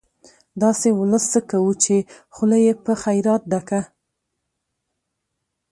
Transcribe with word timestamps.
داسې 0.63 0.87
ولس 0.99 1.23
څه 1.33 1.39
کوو، 1.51 1.71
چې 1.83 1.95
خوله 2.33 2.57
يې 2.65 2.73
په 2.85 2.93
خيرات 3.01 3.41
ډکه 3.51 3.81